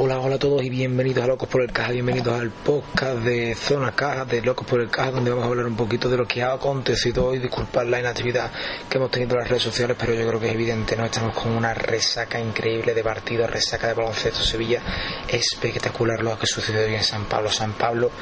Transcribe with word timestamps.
Hola, 0.00 0.20
hola 0.20 0.36
a 0.36 0.38
todos 0.38 0.62
y 0.62 0.70
bienvenidos 0.70 1.24
a 1.24 1.26
Locos 1.26 1.48
por 1.48 1.60
el 1.60 1.72
Caja, 1.72 1.90
bienvenidos 1.90 2.40
al 2.40 2.50
podcast 2.50 3.18
de 3.18 3.56
Zona 3.56 3.90
Caja, 3.90 4.24
de 4.24 4.40
Locos 4.42 4.64
por 4.64 4.80
el 4.80 4.88
Caja, 4.88 5.10
donde 5.10 5.30
vamos 5.30 5.46
a 5.46 5.48
hablar 5.48 5.66
un 5.66 5.74
poquito 5.74 6.08
de 6.08 6.16
lo 6.16 6.24
que 6.24 6.40
ha 6.40 6.52
acontecido 6.52 7.26
hoy, 7.26 7.40
disculpad 7.40 7.84
la 7.84 7.98
inactividad 7.98 8.48
que 8.88 8.96
hemos 8.96 9.10
tenido 9.10 9.32
en 9.34 9.40
las 9.40 9.48
redes 9.48 9.64
sociales, 9.64 9.96
pero 9.98 10.14
yo 10.14 10.28
creo 10.28 10.38
que 10.38 10.46
es 10.46 10.54
evidente, 10.54 10.96
¿no? 10.96 11.04
Estamos 11.04 11.34
con 11.34 11.50
una 11.50 11.74
resaca 11.74 12.38
increíble 12.38 12.94
de 12.94 13.02
partidos, 13.02 13.50
resaca 13.50 13.88
de 13.88 13.94
baloncesto 13.94 14.38
Sevilla, 14.38 14.80
espectacular 15.26 16.22
lo 16.22 16.38
que 16.38 16.46
sucedió 16.46 16.82
hoy 16.82 16.94
en 16.94 17.02
San 17.02 17.24
Pablo. 17.24 17.50
San 17.50 17.72
Pablo 17.72 18.12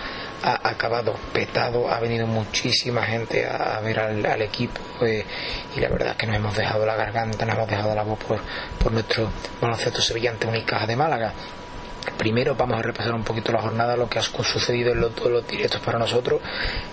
ha 0.44 0.70
acabado 0.70 1.14
petado, 1.30 1.90
ha 1.92 2.00
venido 2.00 2.26
muchísima 2.26 3.02
gente 3.02 3.44
a, 3.44 3.78
ver 3.80 4.00
al, 4.00 4.40
equipo 4.40 4.80
eh, 5.02 5.26
y 5.76 5.80
la 5.80 5.90
verdad 5.90 6.12
es 6.12 6.16
que 6.16 6.26
nos 6.26 6.36
hemos 6.36 6.56
dejado 6.56 6.86
la 6.86 6.96
garganta, 6.96 7.44
nos 7.44 7.54
hemos 7.54 7.68
dejado 7.68 7.94
la 7.94 8.02
voz 8.02 8.18
por, 8.18 8.40
por 8.82 8.92
nuestro 8.92 9.28
baloncesto 9.60 10.00
sevillante 10.00 10.46
Unicaja 10.46 10.86
de 10.86 10.96
Málaga. 10.96 11.34
Primero 12.12 12.54
vamos 12.54 12.78
a 12.78 12.82
repasar 12.82 13.14
un 13.14 13.24
poquito 13.24 13.52
la 13.52 13.62
jornada, 13.62 13.96
lo 13.96 14.08
que 14.08 14.18
ha 14.18 14.22
sucedido 14.22 14.92
en 14.92 15.00
los, 15.00 15.14
todos 15.14 15.30
los 15.30 15.48
directos 15.48 15.80
para 15.80 15.98
nosotros. 15.98 16.40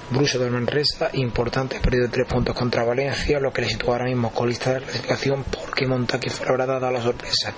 Bruce 0.10 0.38
de 0.38 0.50
Manresa, 0.50 1.10
importante, 1.14 1.78
ha 1.78 1.82
perdido 1.82 2.10
tres 2.10 2.28
puntos 2.28 2.56
contra 2.56 2.84
Valencia, 2.84 3.40
lo 3.40 3.52
que 3.52 3.62
le 3.62 3.70
sitúa 3.70 3.94
ahora 3.96 4.06
mismo 4.06 4.32
colista 4.32 4.74
de 4.74 4.80
la 4.80 4.86
clasificación 4.86 5.44
porque 5.44 5.88
Montaki 5.88 6.30
fue 6.30 6.48
habrá 6.48 6.66
dado 6.66 6.92
la 6.92 7.02
sorpresa. 7.02 7.54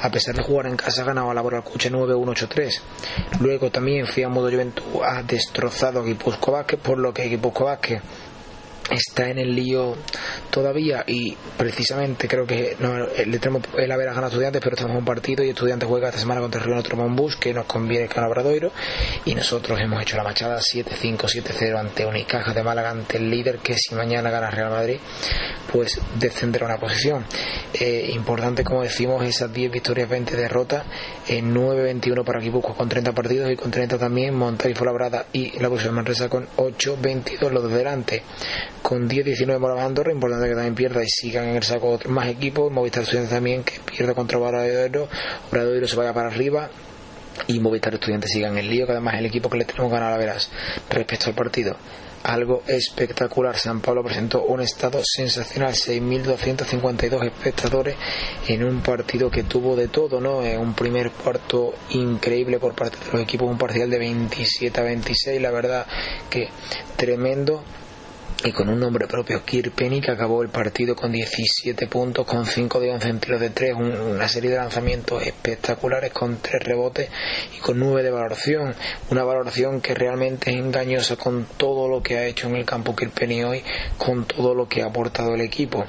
A 0.00 0.10
pesar 0.10 0.34
de 0.34 0.42
jugar 0.42 0.66
en 0.66 0.76
casa, 0.76 1.02
ha 1.02 1.04
ganado 1.04 1.30
a 1.30 1.34
la 1.34 1.42
Cuche 1.62 1.90
9-1-8-3. 1.90 2.80
Luego 3.40 3.70
también 3.70 4.06
Fiammo 4.06 4.44
de 4.44 4.52
Juventud 4.52 5.02
ha 5.02 5.22
destrozado 5.22 6.00
a 6.00 6.04
Guipuzco 6.04 6.52
Vázquez, 6.52 6.80
por 6.80 6.98
lo 6.98 7.12
que 7.12 7.24
Guipuzco 7.24 7.64
Vázquez 7.64 8.02
está 8.90 9.30
en 9.30 9.38
el 9.38 9.54
lío 9.54 9.96
todavía 10.50 11.04
y 11.06 11.36
precisamente 11.56 12.28
creo 12.28 12.46
que 12.46 12.76
no, 12.80 13.06
le 13.06 13.38
tenemos 13.38 13.62
el 13.76 13.90
haber 13.90 14.06
ganado 14.06 14.26
a 14.26 14.28
estudiantes 14.28 14.62
pero 14.62 14.88
en 14.88 14.96
un 14.96 15.04
partido 15.04 15.44
y 15.44 15.50
estudiantes 15.50 15.88
juega 15.88 16.08
esta 16.08 16.20
semana 16.20 16.40
contra 16.40 16.60
el 16.60 16.66
Río 16.66 17.08
Bus 17.10 17.36
que 17.36 17.52
nos 17.52 17.66
conviene 17.66 18.08
que 18.08 18.20
Obradoiro. 18.20 18.72
Y 19.24 19.34
nosotros 19.34 19.80
hemos 19.80 20.02
hecho 20.02 20.16
la 20.16 20.24
machada 20.24 20.58
7-5 20.58 21.16
7-0 21.16 21.78
ante 21.78 22.06
Unicaja 22.06 22.52
de 22.52 22.62
Málaga 22.62 22.90
ante 22.90 23.18
el 23.18 23.30
líder 23.30 23.58
que 23.58 23.74
si 23.74 23.94
mañana 23.94 24.30
gana 24.30 24.50
Real 24.50 24.70
Madrid 24.70 24.98
pues 25.72 26.00
descenderá 26.18 26.66
una 26.66 26.78
posición. 26.78 27.24
Eh, 27.72 28.10
importante 28.12 28.64
como 28.64 28.82
decimos 28.82 29.24
esas 29.24 29.52
10 29.52 29.72
victorias 29.72 30.08
20 30.08 30.36
derrotas 30.36 30.84
en 31.28 31.54
9-21 31.54 32.24
para 32.24 32.40
Guipúzcoa 32.40 32.76
con 32.76 32.88
30 32.88 33.12
partidos 33.12 33.50
y 33.50 33.56
con 33.56 33.70
30 33.70 33.98
también 33.98 34.34
Montar 34.34 34.70
y 34.70 34.74
Folabrada 34.74 35.26
y 35.32 35.58
la 35.58 35.68
posición 35.68 35.94
Manresa 35.94 36.28
con 36.28 36.46
8-22 36.56 37.50
los 37.50 37.68
de 37.68 37.76
delante 37.76 38.22
con 38.84 39.08
10-19 39.08 39.58
Moraván 39.58 39.86
Andorra, 39.86 40.12
importante 40.12 40.46
que 40.46 40.54
también 40.54 40.74
pierda 40.74 41.02
y 41.02 41.08
sigan 41.08 41.48
en 41.48 41.56
el 41.56 41.62
saco 41.62 41.98
más 42.08 42.28
equipos, 42.28 42.70
Movistar 42.70 43.04
Estudiantes 43.04 43.32
también 43.32 43.64
que 43.64 43.80
pierda 43.80 44.12
contra 44.12 44.36
Obradoiro, 44.36 45.08
Obradoiro 45.48 45.88
se 45.88 45.96
vaya 45.96 46.12
para 46.12 46.28
arriba 46.28 46.68
y 47.46 47.60
Movistar 47.60 47.94
Estudiantes 47.94 48.30
sigan 48.30 48.52
en 48.52 48.58
el 48.58 48.68
lío, 48.68 48.84
que 48.84 48.92
además 48.92 49.14
el 49.14 49.24
equipo 49.24 49.48
que 49.48 49.56
le 49.56 49.64
tenemos 49.64 49.90
ganado 49.90 50.08
a 50.08 50.12
la 50.12 50.18
veras 50.18 50.50
respecto 50.90 51.30
al 51.30 51.34
partido 51.34 51.76
algo 52.24 52.62
espectacular. 52.66 53.56
San 53.56 53.80
Pablo 53.80 54.02
presentó 54.02 54.44
un 54.44 54.60
estado 54.60 55.00
sensacional, 55.02 55.72
6.252 55.72 57.24
espectadores 57.24 57.96
en 58.48 58.64
un 58.64 58.82
partido 58.82 59.30
que 59.30 59.44
tuvo 59.44 59.76
de 59.76 59.88
todo, 59.88 60.20
¿no? 60.20 60.38
Un 60.38 60.74
primer 60.74 61.10
cuarto 61.10 61.74
increíble 61.90 62.58
por 62.58 62.74
parte 62.74 62.98
de 62.98 63.12
los 63.12 63.22
equipos, 63.22 63.48
un 63.48 63.56
parcial 63.56 63.88
de 63.88 63.98
27 63.98 64.78
a 64.78 64.84
26, 64.84 65.40
la 65.40 65.50
verdad 65.50 65.86
que 66.28 66.48
tremendo 66.96 67.62
y 68.44 68.52
con 68.52 68.68
un 68.68 68.78
nombre 68.78 69.06
propio, 69.06 69.42
Kirpenny, 69.42 70.02
que 70.02 70.10
acabó 70.10 70.42
el 70.42 70.50
partido 70.50 70.94
con 70.94 71.10
17 71.10 71.86
puntos, 71.86 72.26
con 72.26 72.44
5 72.44 72.78
de 72.78 72.90
11 72.90 73.08
en 73.08 73.18
tiros 73.18 73.40
de 73.40 73.48
3, 73.48 73.74
una 73.74 74.28
serie 74.28 74.50
de 74.50 74.56
lanzamientos 74.56 75.26
espectaculares 75.26 76.12
con 76.12 76.36
3 76.42 76.62
rebotes 76.62 77.08
y 77.56 77.60
con 77.60 77.78
9 77.78 78.02
de 78.02 78.10
valoración. 78.10 78.74
Una 79.10 79.24
valoración 79.24 79.80
que 79.80 79.94
realmente 79.94 80.50
es 80.50 80.58
engañosa 80.58 81.16
con 81.16 81.46
todo 81.56 81.88
lo 81.88 82.02
que 82.02 82.18
ha 82.18 82.26
hecho 82.26 82.48
en 82.48 82.56
el 82.56 82.66
campo 82.66 82.94
Kirpenny 82.94 83.44
hoy, 83.44 83.62
con 83.96 84.26
todo 84.26 84.54
lo 84.54 84.68
que 84.68 84.82
ha 84.82 84.86
aportado 84.88 85.34
el 85.34 85.40
equipo. 85.40 85.82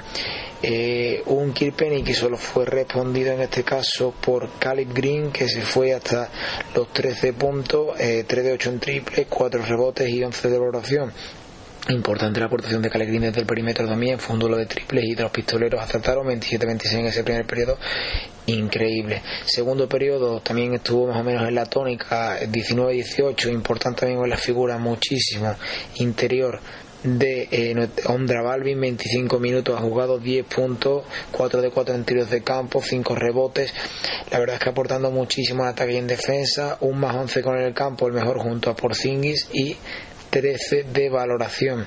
Eh, 0.64 1.22
un 1.26 1.52
Kirpenny 1.52 2.04
que 2.04 2.14
solo 2.14 2.38
fue 2.38 2.66
respondido 2.66 3.34
en 3.34 3.42
este 3.42 3.64
caso 3.64 4.14
por 4.22 4.58
Caleb 4.60 4.94
Green, 4.94 5.32
que 5.32 5.50
se 5.50 5.62
fue 5.62 5.94
hasta 5.94 6.30
los 6.74 6.88
13 6.94 7.34
puntos, 7.34 7.98
3 7.98 8.00
eh, 8.00 8.24
de 8.24 8.54
8 8.54 8.70
en 8.70 8.80
triple, 8.80 9.26
4 9.30 9.62
rebotes 9.62 10.10
y 10.10 10.24
11 10.24 10.50
de 10.50 10.58
valoración 10.58 11.12
Importante 11.90 12.40
la 12.40 12.48
aportación 12.48 12.82
de 12.82 12.90
Calegrín 12.90 13.22
desde 13.22 13.42
el 13.42 13.46
perímetro 13.46 13.88
también, 13.88 14.18
fue 14.18 14.34
un 14.34 14.40
duelo 14.40 14.58
de 14.58 14.66
triples 14.66 15.04
y 15.06 15.14
de 15.14 15.22
los 15.22 15.32
pistoleros 15.32 15.80
acertaron 15.80 16.26
27-26 16.26 16.94
en 16.94 17.06
ese 17.06 17.24
primer 17.24 17.46
periodo, 17.46 17.78
increíble. 18.48 19.22
Segundo 19.46 19.88
periodo 19.88 20.40
también 20.42 20.74
estuvo 20.74 21.06
más 21.06 21.18
o 21.18 21.24
menos 21.24 21.48
en 21.48 21.54
la 21.54 21.68
tónica, 21.68 22.40
19-18, 22.42 23.54
importante 23.54 24.02
también 24.02 24.28
la 24.28 24.36
figura 24.36 24.80
muchísimo, 24.80 25.56
interior 25.98 26.60
de 27.04 27.48
eh, 27.52 27.90
Ondra 28.08 28.42
Balvin, 28.42 28.82
25 28.82 29.38
minutos, 29.40 29.80
ha 29.80 29.84
jugado 29.84 30.18
10 30.18 30.44
puntos, 30.48 31.04
4 31.32 31.62
de 31.62 31.70
4 31.70 31.94
en 31.94 32.04
tiros 32.04 32.32
de 32.32 32.42
campo, 32.42 32.82
5 32.82 33.14
rebotes. 33.14 33.72
La 34.32 34.40
verdad 34.40 34.56
es 34.56 34.64
que 34.64 34.70
aportando 34.70 35.12
muchísimo 35.12 35.62
en 35.62 35.70
ataque 35.70 35.94
y 35.94 35.98
en 35.98 36.08
defensa, 36.08 36.78
un 36.82 37.00
más 37.00 37.16
11 37.16 37.44
con 37.44 37.60
el 37.60 37.76
campo, 37.76 38.08
el 38.08 38.14
mejor 38.14 38.40
junto 38.40 38.72
a 38.72 38.76
Porzingis 38.76 39.50
y 39.54 39.78
13 40.36 40.84
de 40.92 41.10
valoración. 41.10 41.86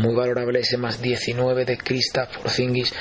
Muy 0.00 0.14
valorable 0.14 0.60
ese 0.60 0.76
más 0.76 1.02
19 1.02 1.64
de 1.64 1.76
Krista 1.76 2.28
Porzingis 2.28 2.92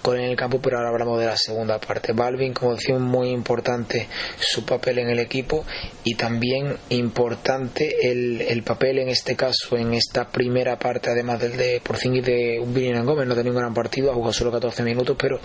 con 0.00 0.16
en 0.16 0.30
el 0.30 0.36
campo, 0.36 0.60
pero 0.62 0.76
ahora 0.76 0.90
hablamos 0.90 1.18
de 1.18 1.26
la 1.26 1.36
segunda 1.36 1.80
parte. 1.80 2.12
Balvin, 2.12 2.52
como 2.52 2.76
decía, 2.76 2.96
muy 2.98 3.30
importante 3.30 4.06
su 4.38 4.64
papel 4.64 5.00
en 5.00 5.10
el 5.10 5.18
equipo 5.18 5.64
y 6.04 6.14
también 6.14 6.76
importante 6.90 8.12
el, 8.12 8.62
papel 8.62 9.00
en 9.00 9.08
este 9.08 9.34
caso, 9.34 9.76
en 9.76 9.92
esta 9.92 10.28
primera 10.28 10.78
parte, 10.78 11.10
además 11.10 11.40
del 11.40 11.56
de 11.56 11.80
Porzingis 11.82 12.24
de 12.24 12.60
William 12.60 13.04
Gómez. 13.04 13.26
No 13.26 13.32
ha 13.32 13.36
tenido 13.36 13.56
un 13.56 13.60
gran 13.60 13.74
partido, 13.74 14.12
ha 14.12 14.14
jugado 14.14 14.32
solo 14.32 14.52
14 14.52 14.84
minutos, 14.84 15.16
pero 15.18 15.40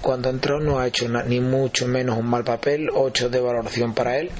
cuando 0.00 0.30
entró 0.30 0.58
no 0.58 0.78
ha 0.78 0.86
hecho 0.86 1.06
ni 1.06 1.40
mucho 1.40 1.86
menos 1.86 2.16
un 2.16 2.30
mal 2.30 2.44
papel. 2.44 2.88
8 2.94 3.28
de 3.28 3.40
valoración 3.40 3.92
para 3.92 4.16
él 4.16 4.30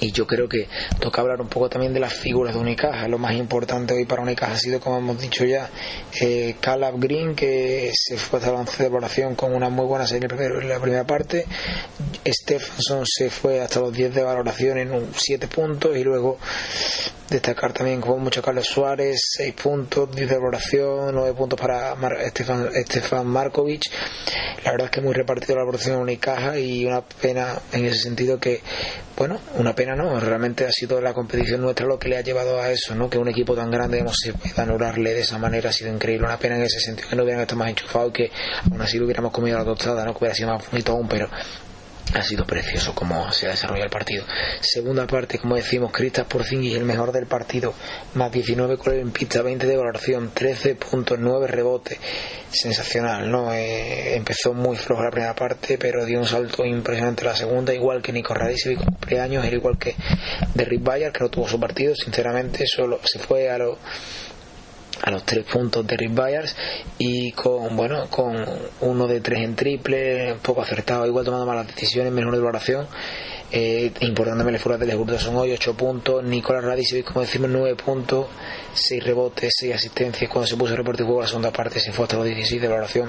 y 0.00 0.12
yo 0.12 0.26
creo 0.26 0.48
que 0.48 0.68
toca 1.00 1.20
hablar 1.20 1.40
un 1.40 1.48
poco 1.48 1.68
también 1.68 1.92
de 1.92 2.00
las 2.00 2.12
figuras 2.12 2.54
de 2.54 2.60
Unicaja. 2.60 3.08
Lo 3.08 3.18
más 3.18 3.34
importante 3.34 3.94
hoy 3.94 4.04
para 4.04 4.22
Unicaja 4.22 4.52
ha 4.52 4.58
sido, 4.58 4.80
como 4.80 4.98
hemos 4.98 5.20
dicho 5.20 5.44
ya, 5.44 5.68
eh, 6.20 6.56
Caleb 6.60 6.94
Green, 6.98 7.34
que 7.34 7.90
se 7.94 8.16
fue 8.16 8.38
hasta 8.38 8.52
la 8.52 8.60
once 8.60 8.82
de 8.82 8.88
valoración 8.88 9.34
con 9.34 9.54
una 9.54 9.68
muy 9.68 9.86
buena 9.86 10.06
serie 10.06 10.28
en 10.30 10.68
la 10.68 10.80
primera 10.80 11.04
parte. 11.04 11.46
Stephenson 12.26 13.04
se 13.06 13.30
fue 13.30 13.60
hasta 13.60 13.80
los 13.80 13.92
10 13.92 14.14
de 14.14 14.22
valoración 14.22 14.78
en 14.78 14.92
un 14.92 15.08
7 15.16 15.48
puntos 15.48 15.96
y 15.96 16.04
luego 16.04 16.38
destacar 17.28 17.72
también 17.72 18.00
como 18.00 18.18
mucho 18.18 18.42
Carlos 18.42 18.66
Suárez, 18.66 19.20
6 19.36 19.54
puntos, 19.54 20.10
10 20.14 20.28
de 20.28 20.36
valoración, 20.36 21.14
9 21.14 21.34
puntos 21.34 21.60
para 21.60 21.94
Estefan, 22.22 22.68
Estefan 22.74 23.26
Markovic. 23.26 23.90
La 24.64 24.72
verdad 24.72 24.86
es 24.86 24.90
que 24.90 25.00
muy 25.00 25.14
repartido 25.14 25.56
la 25.56 25.62
valoración 25.62 25.96
en 25.96 26.02
Unicaja 26.02 26.58
y 26.58 26.86
una 26.86 27.02
pena 27.02 27.54
en 27.72 27.84
ese 27.84 28.00
sentido 28.00 28.38
que, 28.38 28.60
bueno, 29.16 29.40
una 29.56 29.74
pena 29.74 29.94
no, 29.94 30.18
realmente 30.20 30.66
ha 30.66 30.72
sido 30.72 31.00
la 31.00 31.12
competición 31.12 31.60
nuestra 31.60 31.86
lo 31.86 31.98
que 31.98 32.08
le 32.08 32.16
ha 32.16 32.22
llevado 32.22 32.60
a 32.60 32.70
eso, 32.70 32.94
¿no? 32.94 33.08
Que 33.08 33.18
un 33.18 33.28
equipo 33.28 33.54
tan 33.54 33.70
grande 33.70 33.98
hemos 33.98 34.16
se 34.16 34.32
pueda 34.32 34.62
anularle 34.62 35.14
de 35.14 35.20
esa 35.20 35.38
manera 35.38 35.70
ha 35.70 35.72
sido 35.72 35.92
increíble, 35.92 36.26
una 36.26 36.38
pena 36.38 36.56
en 36.56 36.62
ese 36.62 36.80
sentido 36.80 37.08
que 37.08 37.16
no 37.16 37.22
hubieran 37.22 37.42
estado 37.42 37.58
más 37.58 37.70
enchufados 37.70 38.10
y 38.10 38.12
que 38.12 38.30
aún 38.70 38.80
así 38.80 38.98
lo 38.98 39.04
hubiéramos 39.04 39.32
comido 39.32 39.58
la 39.58 39.64
tostada, 39.64 40.04
¿no? 40.04 40.12
Que 40.12 40.18
hubiera 40.18 40.34
sido 40.34 40.48
más 40.48 40.70
bonito 40.70 40.92
aún, 40.92 41.08
pero 41.08 41.28
ha 42.14 42.22
sido 42.22 42.46
precioso 42.46 42.94
como 42.94 43.30
se 43.32 43.46
ha 43.46 43.50
desarrollado 43.50 43.84
el 43.84 43.90
partido. 43.90 44.24
Segunda 44.60 45.06
parte, 45.06 45.38
como 45.38 45.56
decimos, 45.56 45.92
Cristas 45.92 46.26
Porzingis, 46.26 46.76
el 46.76 46.84
mejor 46.84 47.12
del 47.12 47.26
partido, 47.26 47.74
más 48.14 48.32
19 48.32 48.76
con 48.78 48.94
en 48.94 49.10
pista, 49.10 49.42
20 49.42 49.66
de 49.66 49.76
valoración, 49.76 50.32
13.9 50.32 51.46
rebotes. 51.46 51.98
Sensacional, 52.50 53.30
¿no? 53.30 53.52
Eh, 53.52 54.16
empezó 54.16 54.54
muy 54.54 54.76
flojo 54.76 55.02
la 55.02 55.10
primera 55.10 55.34
parte, 55.34 55.76
pero 55.76 56.06
dio 56.06 56.18
un 56.18 56.26
salto 56.26 56.64
impresionante 56.64 57.24
la 57.24 57.36
segunda, 57.36 57.74
igual 57.74 58.00
que 58.00 58.10
Nico 58.10 58.32
Radicevic, 58.32 58.82
cumpleaños, 58.82 59.44
era 59.44 59.54
igual 59.54 59.76
que 59.78 59.94
de 60.54 60.64
Rick 60.64 60.82
Bayer, 60.82 61.12
que 61.12 61.20
no 61.20 61.28
tuvo 61.28 61.46
su 61.46 61.60
partido, 61.60 61.94
sinceramente, 61.94 62.64
solo 62.66 63.00
se 63.04 63.18
fue 63.18 63.50
a 63.50 63.58
lo 63.58 63.78
a 65.08 65.10
los 65.10 65.24
tres 65.24 65.44
puntos 65.44 65.86
de 65.86 65.96
Rick 65.96 66.14
Byers 66.14 66.54
y 66.98 67.32
con 67.32 67.74
bueno 67.76 68.08
con 68.10 68.36
uno 68.82 69.06
de 69.06 69.20
tres 69.20 69.42
en 69.42 69.56
triple 69.56 70.36
poco 70.42 70.60
acertado 70.60 71.06
igual 71.06 71.24
tomando 71.24 71.46
malas 71.46 71.66
decisiones 71.66 72.12
menor 72.12 72.34
de 72.34 72.40
valoración. 72.40 72.86
Eh, 73.50 73.90
importante 74.00 74.58
fuera 74.58 74.76
de 74.76 75.18
son 75.18 75.36
hoy 75.36 75.52
8 75.52 75.74
puntos 75.74 76.22
Nicolás 76.22 76.62
Radicevic 76.62 77.06
como 77.06 77.22
decimos 77.22 77.48
9 77.48 77.76
puntos 77.76 78.26
6 78.74 79.02
rebotes 79.02 79.54
6 79.58 79.74
asistencias. 79.74 80.30
Cuando 80.30 80.46
se 80.46 80.56
puso 80.56 80.72
el 80.72 80.78
reporte 80.78 81.02
de 81.02 81.06
juego 81.06 81.22
la 81.22 81.28
segunda 81.28 81.50
parte 81.50 81.80
se 81.80 81.90
fue 81.90 82.04
hasta 82.04 82.16
los 82.16 82.26
16 82.26 82.60
de 82.60 82.68
valoración 82.68 83.08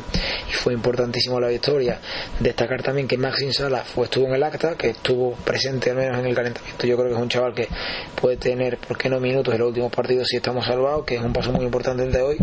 y 0.49 0.53
fue 0.53 0.73
importantísimo 0.73 1.41
la 1.41 1.49
victoria. 1.49 1.99
Destacar 2.39 2.81
también 2.81 3.07
que 3.07 3.17
Maxim 3.17 3.51
Sala 3.51 3.83
estuvo 4.05 4.27
en 4.27 4.35
el 4.35 4.43
acta 4.43 4.75
que 4.75 4.91
estuvo 4.91 5.33
presente 5.33 5.89
al 5.89 5.97
menos 5.97 6.17
en 6.19 6.27
el 6.27 6.35
calentamiento. 6.35 6.87
Yo 6.87 6.95
creo 6.95 7.09
que 7.09 7.15
es 7.15 7.21
un 7.21 7.29
chaval 7.29 7.53
que 7.53 7.67
puede 8.15 8.37
tener 8.37 8.77
por 8.77 8.97
qué 8.97 9.09
no 9.09 9.19
minutos 9.19 9.53
en 9.53 9.59
los 9.59 9.67
últimos 9.67 9.91
partidos 9.91 10.29
si 10.29 10.37
estamos 10.37 10.65
salvados 10.65 11.03
que 11.05 11.15
es 11.15 11.21
un 11.21 11.33
paso 11.33 11.51
muy 11.51 11.65
importante 11.65 11.88
hoy 11.89 12.37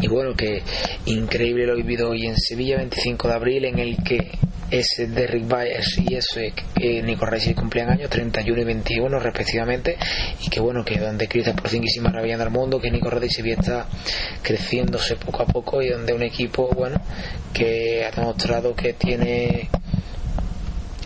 y 0.00 0.08
bueno 0.08 0.34
que 0.34 0.62
increíble 1.06 1.66
lo 1.66 1.76
vivido 1.76 2.10
hoy 2.10 2.26
en 2.26 2.36
Sevilla 2.36 2.78
25 2.78 3.28
de 3.28 3.34
abril 3.34 3.64
en 3.66 3.78
el 3.78 3.96
que 4.02 4.32
ese 4.70 5.06
Derrick 5.06 5.46
Byers 5.46 5.98
y 5.98 6.14
ese 6.14 6.52
que 6.74 7.02
Nico 7.02 7.26
Reis 7.26 7.54
cumplían 7.54 7.90
años 7.90 8.10
31 8.10 8.60
y 8.60 8.64
21 8.64 9.18
respectivamente 9.20 9.96
y 10.40 10.48
que 10.48 10.60
bueno 10.60 10.84
que 10.84 10.98
donde 10.98 11.28
Cristian 11.28 11.56
Porzingis 11.56 11.96
y 11.96 12.00
maravillando 12.00 12.44
al 12.44 12.50
mundo 12.50 12.80
que 12.80 12.90
Nico 12.90 13.10
Reis 13.10 13.38
está 13.38 13.86
creciéndose 14.42 15.16
poco 15.16 15.42
a 15.42 15.46
poco 15.46 15.80
y 15.82 15.88
donde 15.88 16.12
un 16.12 16.22
equipo 16.22 16.68
bueno 16.74 17.00
que 17.52 18.04
ha 18.04 18.10
demostrado 18.10 18.74
que 18.74 18.94
tiene 18.94 19.68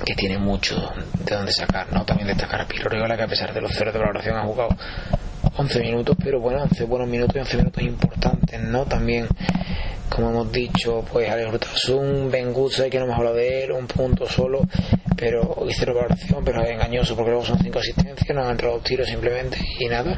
que 0.05 0.15
tiene 0.15 0.39
mucho 0.39 0.77
de 1.25 1.35
donde 1.35 1.53
sacar, 1.53 1.91
¿no? 1.93 2.05
También 2.05 2.29
destacar 2.29 2.61
a 2.61 2.67
Piro 2.67 2.89
Rigola 2.89 3.17
que 3.17 3.23
a 3.23 3.29
pesar 3.29 3.55
de 3.55 3.61
los 3.61 3.73
ceros 3.73 3.95
de 3.95 4.01
valoración 4.01 4.37
ha 4.37 4.43
jugado 4.43 4.77
11 5.57 5.81
minutos, 5.81 6.17
pero 6.23 6.41
bueno, 6.41 6.63
11 6.63 6.85
buenos 6.85 7.09
minutos 7.09 7.37
y 7.37 7.39
11 7.39 7.57
minutos 7.59 7.83
importantes, 7.83 8.61
¿no? 8.61 8.85
También, 8.87 9.29
como 10.09 10.31
hemos 10.31 10.51
dicho, 10.51 11.05
pues 11.13 11.31
Alex 11.31 11.53
Rutasun, 11.53 12.31
Ben 12.31 12.53
Gutsa, 12.53 12.91
que 12.91 12.99
no 12.99 13.05
hemos 13.05 13.19
hablado 13.19 13.37
de 13.37 13.65
él, 13.65 13.73
un 13.73 13.87
punto 13.87 14.27
solo, 14.29 14.63
pero 15.17 15.65
hizo 15.69 15.87
valoración, 15.87 16.45
pero 16.45 16.63
es 16.63 16.71
engañoso 16.71 17.15
porque 17.15 17.31
luego 17.31 17.47
son 17.47 17.59
5 17.59 17.79
asistencias, 17.79 18.35
no 18.35 18.43
han 18.43 18.51
entrado 18.51 18.79
tiros 18.81 19.09
simplemente 19.09 19.59
y 19.79 19.87
nada, 19.87 20.17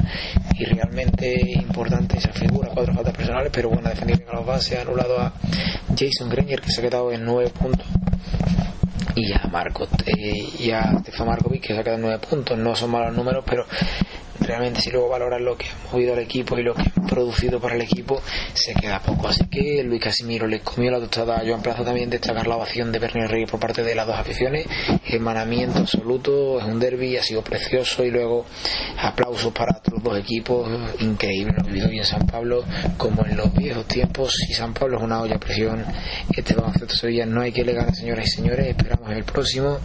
y 0.57 0.65
realmente 0.65 1.39
importante 1.53 2.17
esa 2.17 2.33
figura, 2.33 2.71
cuatro 2.73 2.93
faltas 2.93 3.15
personales, 3.15 3.51
pero 3.53 3.69
bueno, 3.69 3.89
defendiendo 3.89 4.31
a 4.31 4.35
los 4.37 4.45
bases, 4.45 4.79
ha 4.79 4.81
anulado 4.81 5.19
a 5.19 5.33
Jason 5.95 6.29
Granger 6.29 6.61
que 6.61 6.71
se 6.71 6.81
ha 6.81 6.83
quedado 6.83 7.11
en 7.11 7.23
9 7.23 7.51
puntos 7.51 7.85
y 9.15 9.33
a 9.33 9.47
Marco 9.51 9.87
eh, 10.05 10.49
y 10.59 10.71
a 10.71 10.99
Stefan 10.99 11.27
Markovic 11.27 11.61
que 11.61 11.73
se 11.73 11.79
ha 11.79 11.83
quedado 11.83 11.97
en 11.97 12.03
9 12.03 12.19
puntos 12.19 12.57
no 12.57 12.75
son 12.75 12.91
malos 12.91 13.15
números 13.15 13.43
pero 13.47 13.65
realmente 14.47 14.81
si 14.81 14.89
luego 14.91 15.09
valoras 15.09 15.41
lo 15.41 15.57
que 15.57 15.65
ha 15.67 15.91
movido 15.91 16.13
al 16.13 16.19
equipo 16.19 16.57
y 16.57 16.63
lo 16.63 16.73
que 16.73 16.83
ha 16.83 17.07
producido 17.07 17.59
para 17.59 17.75
el 17.75 17.81
equipo, 17.81 18.21
se 18.53 18.73
queda 18.73 18.99
poco. 18.99 19.27
Así 19.27 19.45
que 19.47 19.83
Luis 19.83 20.01
Casimiro 20.01 20.47
le 20.47 20.61
comió 20.61 20.91
la 20.91 20.99
tostada 20.99 21.37
a 21.37 21.45
Joan 21.45 21.61
Plaza 21.61 21.83
también 21.83 22.09
destacar 22.09 22.47
la 22.47 22.55
ovación 22.55 22.91
de 22.91 22.99
Bernie 22.99 23.27
Reyes 23.27 23.49
por 23.49 23.59
parte 23.59 23.83
de 23.83 23.95
las 23.95 24.07
dos 24.07 24.17
aficiones. 24.17 24.65
Hermanamiento 25.05 25.79
absoluto, 25.79 26.59
es 26.59 26.65
un 26.65 26.79
derby, 26.79 27.17
ha 27.17 27.23
sido 27.23 27.43
precioso 27.43 28.03
y 28.03 28.11
luego 28.11 28.45
aplausos 28.99 29.53
para 29.53 29.79
los 29.91 30.03
dos 30.03 30.17
equipos, 30.17 30.69
increíble 30.99 31.53
lo 31.57 31.63
vivido 31.65 31.89
bien 31.89 32.05
San 32.05 32.25
Pablo, 32.25 32.63
como 32.97 33.25
en 33.25 33.37
los 33.37 33.53
viejos 33.53 33.85
tiempos. 33.85 34.33
Y 34.49 34.53
San 34.53 34.73
Pablo 34.73 34.97
es 34.97 35.03
una 35.03 35.21
olla 35.21 35.35
a 35.35 35.39
presión, 35.39 35.83
este 36.35 36.53
baloncesto 36.53 36.95
Sevilla 36.95 37.25
no 37.25 37.41
hay 37.41 37.51
que 37.51 37.63
le 37.63 37.77
señoras 37.93 38.27
y 38.27 38.31
señores. 38.31 38.67
Esperamos 38.67 39.11
el 39.11 39.23
próximo. 39.23 39.79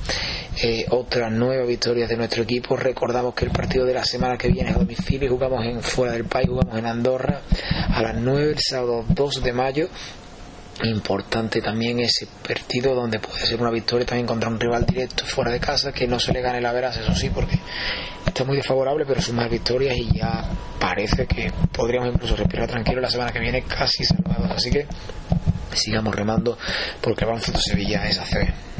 Eh, 0.60 0.84
otras 0.90 1.32
nueve 1.32 1.66
victorias 1.66 2.08
de 2.08 2.16
nuestro 2.16 2.42
equipo. 2.42 2.76
Recordamos 2.76 3.34
que 3.34 3.46
el 3.46 3.50
partido 3.50 3.86
de 3.86 3.94
la 3.94 4.04
semana 4.04 4.36
que 4.36 4.48
viene 4.48 4.70
a 4.70 4.74
domicilio, 4.74 5.30
jugamos 5.30 5.64
en 5.64 5.82
fuera 5.82 6.12
del 6.12 6.24
país, 6.24 6.48
jugamos 6.48 6.78
en 6.78 6.86
Andorra 6.86 7.40
a 7.88 8.02
las 8.02 8.16
9 8.16 8.50
el 8.50 8.58
sábado 8.58 9.04
2 9.08 9.42
de 9.42 9.52
mayo. 9.52 9.88
Importante 10.84 11.60
también 11.60 12.00
ese 12.00 12.26
partido 12.46 12.94
donde 12.94 13.18
puede 13.18 13.46
ser 13.46 13.60
una 13.60 13.70
victoria 13.70 14.06
también 14.06 14.26
contra 14.26 14.48
un 14.48 14.58
rival 14.58 14.84
directo 14.84 15.24
fuera 15.24 15.52
de 15.52 15.60
casa 15.60 15.92
que 15.92 16.06
no 16.06 16.18
se 16.18 16.32
le 16.32 16.40
gane 16.40 16.60
la 16.60 16.72
veras, 16.72 16.96
eso 16.96 17.14
sí, 17.14 17.30
porque 17.30 17.58
está 18.26 18.44
muy 18.44 18.56
desfavorable, 18.56 19.04
pero 19.06 19.20
más 19.32 19.50
victorias 19.50 19.96
y 19.96 20.18
ya 20.18 20.48
parece 20.80 21.26
que 21.26 21.50
podríamos 21.72 22.14
incluso 22.14 22.36
respirar 22.36 22.68
tranquilo 22.68 23.00
la 23.00 23.10
semana 23.10 23.32
que 23.32 23.40
viene 23.40 23.62
casi 23.62 24.04
salvados. 24.04 24.50
Así 24.50 24.70
que 24.70 24.86
sigamos 25.74 26.14
remando 26.14 26.58
porque 27.00 27.24
el 27.24 27.28
baloncesto 27.28 27.60
Sevilla 27.60 28.06
es 28.06 28.18
ACB. 28.18 28.71